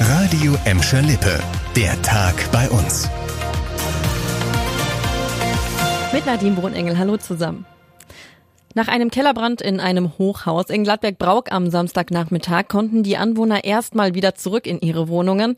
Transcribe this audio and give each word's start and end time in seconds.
Radio 0.00 0.54
Emscher 0.64 1.00
Lippe. 1.00 1.38
Der 1.74 2.00
Tag 2.02 2.34
bei 2.52 2.68
uns. 2.68 3.08
Mit 6.12 6.26
Nadine 6.26 6.54
Brunengel. 6.54 6.98
Hallo 6.98 7.16
zusammen. 7.16 7.64
Nach 8.76 8.88
einem 8.88 9.10
Kellerbrand 9.10 9.62
in 9.62 9.80
einem 9.80 10.18
Hochhaus 10.18 10.68
in 10.68 10.84
Gladberg-Brauk 10.84 11.50
am 11.50 11.70
Samstagnachmittag 11.70 12.68
konnten 12.68 13.02
die 13.02 13.16
Anwohner 13.16 13.64
erstmal 13.64 14.12
wieder 14.14 14.34
zurück 14.34 14.66
in 14.66 14.80
ihre 14.80 15.08
Wohnungen. 15.08 15.54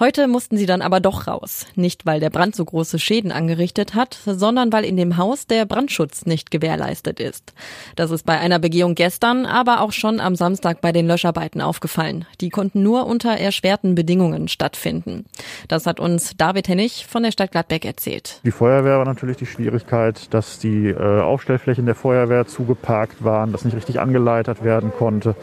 Heute 0.00 0.26
mussten 0.26 0.56
sie 0.56 0.64
dann 0.64 0.80
aber 0.80 0.98
doch 0.98 1.26
raus. 1.26 1.66
Nicht, 1.74 2.06
weil 2.06 2.18
der 2.18 2.30
Brand 2.30 2.56
so 2.56 2.64
große 2.64 2.98
Schäden 2.98 3.30
angerichtet 3.30 3.94
hat, 3.94 4.18
sondern 4.24 4.72
weil 4.72 4.86
in 4.86 4.96
dem 4.96 5.18
Haus 5.18 5.46
der 5.46 5.66
Brandschutz 5.66 6.24
nicht 6.24 6.50
gewährleistet 6.50 7.20
ist. 7.20 7.52
Das 7.94 8.10
ist 8.10 8.24
bei 8.24 8.40
einer 8.40 8.58
Begehung 8.58 8.94
gestern, 8.94 9.44
aber 9.44 9.82
auch 9.82 9.92
schon 9.92 10.18
am 10.18 10.34
Samstag 10.34 10.80
bei 10.80 10.92
den 10.92 11.06
Löscharbeiten 11.06 11.60
aufgefallen. 11.60 12.24
Die 12.40 12.48
konnten 12.48 12.82
nur 12.82 13.04
unter 13.04 13.32
erschwerten 13.32 13.94
Bedingungen 13.94 14.48
stattfinden. 14.48 15.26
Das 15.68 15.84
hat 15.84 16.00
uns 16.00 16.38
David 16.38 16.68
Hennig 16.68 17.04
von 17.06 17.22
der 17.22 17.32
Stadt 17.32 17.52
Gladbeck 17.52 17.84
erzählt. 17.84 18.40
Die 18.46 18.50
Feuerwehr 18.50 18.96
war 18.96 19.04
natürlich 19.04 19.36
die 19.36 19.44
Schwierigkeit, 19.44 20.32
dass 20.32 20.58
die 20.58 20.88
äh, 20.88 21.20
Aufstellflächen 21.20 21.84
der 21.84 21.96
Feuerwehr 21.96 22.46
zu 22.46 22.61
zugeparkt 22.62 23.24
waren, 23.24 23.50
dass 23.52 23.64
nicht 23.64 23.76
richtig 23.76 24.00
angeleitet 24.00 24.62
werden 24.62 24.92
konnte, 24.96 25.34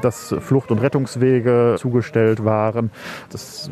dass 0.00 0.34
Flucht- 0.40 0.70
und 0.70 0.78
Rettungswege 0.78 1.76
zugestellt 1.78 2.44
waren. 2.44 2.90
Das 3.30 3.70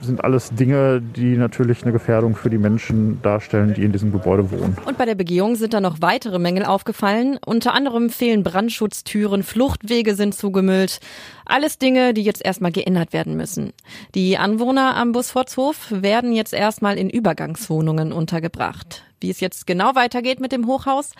sind 0.00 0.24
alles 0.24 0.50
Dinge, 0.50 1.00
die 1.00 1.36
natürlich 1.36 1.82
eine 1.82 1.92
Gefährdung 1.92 2.34
für 2.34 2.50
die 2.50 2.58
Menschen 2.58 3.20
darstellen, 3.22 3.74
die 3.74 3.84
in 3.84 3.92
diesem 3.92 4.12
Gebäude 4.12 4.50
wohnen. 4.50 4.76
Und 4.84 4.98
bei 4.98 5.04
der 5.04 5.14
Begehung 5.14 5.54
sind 5.54 5.74
da 5.74 5.80
noch 5.80 6.00
weitere 6.00 6.38
Mängel 6.38 6.64
aufgefallen. 6.64 7.38
Unter 7.44 7.72
anderem 7.74 8.10
fehlen 8.10 8.42
Brandschutztüren, 8.42 9.42
Fluchtwege 9.42 10.14
sind 10.14 10.34
zugemüllt. 10.34 11.00
Alles 11.46 11.78
Dinge, 11.78 12.14
die 12.14 12.22
jetzt 12.22 12.44
erstmal 12.44 12.72
geändert 12.72 13.12
werden 13.12 13.36
müssen. 13.36 13.72
Die 14.14 14.38
Anwohner 14.38 14.96
am 14.96 15.12
Busfortshof 15.12 15.88
werden 15.90 16.32
jetzt 16.32 16.52
erstmal 16.52 16.98
in 16.98 17.08
Übergangswohnungen 17.08 18.12
untergebracht. 18.12 19.04
Wie 19.20 19.30
es 19.30 19.40
jetzt 19.40 19.66
genau 19.66 19.94
weitergeht 19.94 20.40
mit 20.40 20.52
dem 20.52 20.66
Hochhaus, 20.66 21.12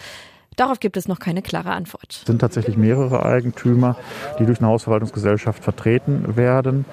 Darauf 0.57 0.81
gibt 0.81 0.97
es 0.97 1.09
noch 1.09 1.19
keine 1.19 1.43
klare 1.43 1.71
Antwort. 1.71 2.11
Es 2.11 2.27
sind 2.27 2.41
tatsächlich 2.41 2.77
mehrere 2.77 3.25
Eigentümer, 3.25 3.97
die 4.39 4.47
durch 4.47 4.59
eine 4.59 4.69
Hausverwaltungsgesellschaft 4.69 5.63
vertreten 5.63 6.37
werden. 6.37 6.85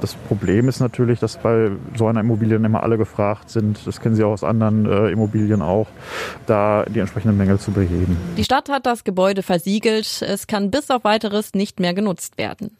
Das 0.00 0.14
Problem 0.14 0.68
ist 0.68 0.80
natürlich, 0.80 1.20
dass 1.20 1.36
bei 1.36 1.70
so 1.96 2.06
einer 2.06 2.20
Immobilie 2.20 2.56
immer 2.56 2.82
alle 2.82 2.98
gefragt 2.98 3.50
sind, 3.50 3.86
das 3.86 4.00
kennen 4.00 4.16
Sie 4.16 4.24
auch 4.24 4.32
aus 4.32 4.42
anderen 4.44 4.86
äh, 4.86 5.08
Immobilien 5.10 5.62
auch, 5.62 5.86
da 6.46 6.84
die 6.84 6.98
entsprechenden 6.98 7.36
Mängel 7.36 7.58
zu 7.58 7.70
beheben. 7.70 8.16
Die 8.36 8.44
Stadt 8.44 8.68
hat 8.68 8.86
das 8.86 9.04
Gebäude 9.04 9.42
versiegelt. 9.42 10.22
Es 10.22 10.46
kann 10.46 10.70
bis 10.70 10.90
auf 10.90 11.04
weiteres 11.04 11.54
nicht 11.54 11.78
mehr 11.80 11.94
genutzt 11.94 12.38
werden. 12.38 12.76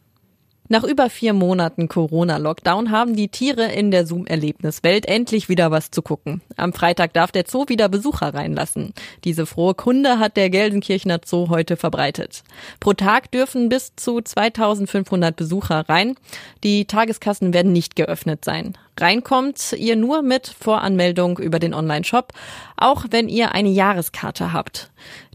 Nach 0.66 0.82
über 0.82 1.10
vier 1.10 1.34
Monaten 1.34 1.88
Corona-Lockdown 1.88 2.90
haben 2.90 3.14
die 3.14 3.28
Tiere 3.28 3.70
in 3.70 3.90
der 3.90 4.06
Zoom-Erlebniswelt 4.06 5.04
endlich 5.04 5.50
wieder 5.50 5.70
was 5.70 5.90
zu 5.90 6.00
gucken. 6.00 6.40
Am 6.56 6.72
Freitag 6.72 7.12
darf 7.12 7.30
der 7.32 7.44
Zoo 7.46 7.66
wieder 7.68 7.90
Besucher 7.90 8.32
reinlassen. 8.32 8.94
Diese 9.24 9.44
frohe 9.44 9.74
Kunde 9.74 10.18
hat 10.18 10.38
der 10.38 10.48
Gelsenkirchener 10.48 11.20
Zoo 11.22 11.50
heute 11.50 11.76
verbreitet. 11.76 12.44
Pro 12.80 12.94
Tag 12.94 13.30
dürfen 13.30 13.68
bis 13.68 13.94
zu 13.96 14.22
2500 14.22 15.36
Besucher 15.36 15.86
rein. 15.86 16.14
Die 16.62 16.86
Tageskassen 16.86 17.52
werden 17.52 17.74
nicht 17.74 17.94
geöffnet 17.94 18.42
sein. 18.42 18.78
Reinkommt 18.98 19.74
ihr 19.76 19.96
nur 19.96 20.22
mit 20.22 20.48
Voranmeldung 20.48 21.38
über 21.38 21.58
den 21.58 21.74
Online-Shop, 21.74 22.32
auch 22.78 23.04
wenn 23.10 23.28
ihr 23.28 23.52
eine 23.52 23.68
Jahreskarte 23.68 24.54
habt. 24.54 24.90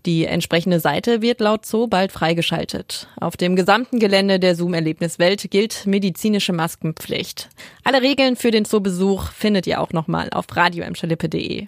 Die 0.05 0.25
entsprechende 0.25 0.79
Seite 0.79 1.21
wird 1.21 1.39
laut 1.39 1.65
Zoo 1.65 1.87
bald 1.87 2.11
freigeschaltet. 2.11 3.07
Auf 3.19 3.37
dem 3.37 3.55
gesamten 3.55 3.99
Gelände 3.99 4.39
der 4.39 4.55
Zoom-Erlebniswelt 4.55 5.51
gilt 5.51 5.85
medizinische 5.85 6.53
Maskenpflicht. 6.53 7.49
Alle 7.83 8.01
Regeln 8.01 8.35
für 8.35 8.51
den 8.51 8.65
Zoobesuch 8.65 9.31
findet 9.31 9.67
ihr 9.67 9.81
auch 9.81 9.91
nochmal 9.91 10.29
auf 10.31 10.45
radioemschalippe.de. 10.55 11.67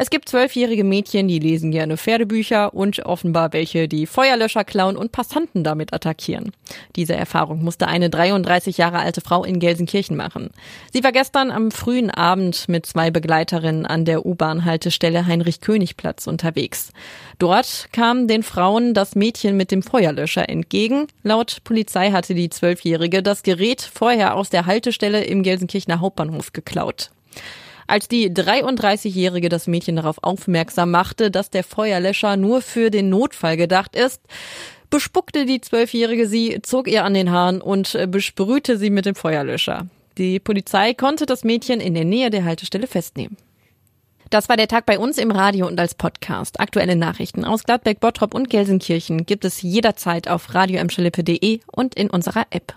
Es 0.00 0.10
gibt 0.10 0.28
zwölfjährige 0.28 0.84
Mädchen, 0.84 1.26
die 1.26 1.40
lesen 1.40 1.72
gerne 1.72 1.96
Pferdebücher 1.96 2.72
und 2.72 3.04
offenbar 3.04 3.52
welche, 3.52 3.88
die 3.88 4.06
Feuerlöscher 4.06 4.62
klauen 4.62 4.96
und 4.96 5.10
Passanten 5.10 5.64
damit 5.64 5.92
attackieren. 5.92 6.52
Diese 6.94 7.16
Erfahrung 7.16 7.64
musste 7.64 7.88
eine 7.88 8.08
33 8.08 8.78
Jahre 8.78 9.00
alte 9.00 9.20
Frau 9.20 9.42
in 9.42 9.58
Gelsenkirchen 9.58 10.16
machen. 10.16 10.50
Sie 10.92 11.02
war 11.02 11.10
gestern 11.10 11.50
am 11.50 11.72
frühen 11.72 12.12
Abend 12.12 12.68
mit 12.68 12.86
zwei 12.86 13.10
Begleiterinnen 13.10 13.86
an 13.86 14.04
der 14.04 14.24
U-Bahn-Haltestelle 14.24 15.26
Heinrich-König-Platz 15.26 16.28
unterwegs. 16.28 16.92
Dort 17.40 17.88
kam 17.90 18.28
den 18.28 18.44
Frauen 18.44 18.94
das 18.94 19.16
Mädchen 19.16 19.56
mit 19.56 19.72
dem 19.72 19.82
Feuerlöscher 19.82 20.48
entgegen. 20.48 21.08
Laut 21.24 21.64
Polizei 21.64 22.12
hatte 22.12 22.36
die 22.36 22.50
Zwölfjährige 22.50 23.20
das 23.20 23.42
Gerät 23.42 23.82
vorher 23.82 24.36
aus 24.36 24.48
der 24.48 24.66
Haltestelle 24.66 25.24
im 25.24 25.42
Gelsenkirchener 25.42 25.98
Hauptbahnhof 25.98 26.52
geklaut. 26.52 27.10
Als 27.88 28.06
die 28.06 28.30
33-Jährige 28.30 29.48
das 29.48 29.66
Mädchen 29.66 29.96
darauf 29.96 30.18
aufmerksam 30.22 30.90
machte, 30.90 31.30
dass 31.30 31.48
der 31.48 31.64
Feuerlöscher 31.64 32.36
nur 32.36 32.60
für 32.60 32.90
den 32.90 33.08
Notfall 33.08 33.56
gedacht 33.56 33.96
ist, 33.96 34.20
bespuckte 34.90 35.46
die 35.46 35.62
Zwölfjährige 35.62 36.28
sie, 36.28 36.60
zog 36.62 36.86
ihr 36.86 37.04
an 37.04 37.14
den 37.14 37.30
Haaren 37.30 37.62
und 37.62 37.94
äh, 37.94 38.06
besprühte 38.06 38.76
sie 38.76 38.90
mit 38.90 39.06
dem 39.06 39.14
Feuerlöscher. 39.14 39.86
Die 40.18 40.38
Polizei 40.38 40.92
konnte 40.92 41.24
das 41.24 41.44
Mädchen 41.44 41.80
in 41.80 41.94
der 41.94 42.04
Nähe 42.04 42.28
der 42.28 42.44
Haltestelle 42.44 42.86
festnehmen. 42.86 43.38
Das 44.28 44.50
war 44.50 44.58
der 44.58 44.68
Tag 44.68 44.84
bei 44.84 44.98
uns 44.98 45.16
im 45.16 45.30
Radio 45.30 45.66
und 45.66 45.80
als 45.80 45.94
Podcast. 45.94 46.60
Aktuelle 46.60 46.94
Nachrichten 46.96 47.46
aus 47.46 47.64
Gladbeck, 47.64 48.00
Bottrop 48.00 48.34
und 48.34 48.50
Gelsenkirchen 48.50 49.24
gibt 49.24 49.46
es 49.46 49.62
jederzeit 49.62 50.28
auf 50.28 50.54
radioemschalippe.de 50.54 51.60
und 51.72 51.94
in 51.94 52.10
unserer 52.10 52.44
App. 52.50 52.74